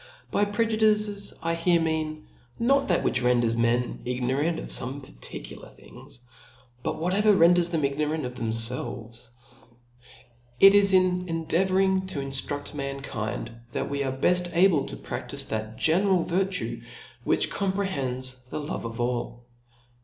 By 0.31 0.45
prq 0.45 0.71
indices, 0.71 1.31
I 1.43 1.53
here 1.53 1.79
nacan, 1.79 2.23
rtot 2.59 2.87
that 2.87 3.03
which 3.03 3.21
renders; 3.21 3.53
m?n 3.53 4.01
ig 4.03 4.23
norant 4.23 4.57
of 4.57 4.69
fome 4.69 5.03
particular 5.03 5.69
things, 5.69 6.21
but 6.81 6.95
whatever 6.95 7.35
renders 7.35 7.69
tbem 7.69 7.83
ignorant 7.85 8.25
of 8.25 8.33
thcpfelvcj. 8.33 9.27
It 10.59 10.73
is 10.73 10.91
in 10.93 11.25
endeavouring 11.29 12.07
to 12.07 12.19
inftrufl: 12.19 12.71
mankind^ 12.71 13.55
that 13.73 13.91
we 13.91 14.01
are 14.03 14.11
beft 14.11 14.49
able 14.55 14.85
to 14.85 14.97
praftife 14.97 15.49
that 15.49 15.77
general 15.77 16.23
virtue, 16.23 16.81
which 17.23 17.51
comprehends 17.51 18.49
the 18.49 18.59
love 18.59 18.85
of 18.85 18.99
all. 18.99 19.45